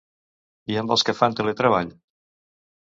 [0.75, 1.95] I amb els que fan teletreball?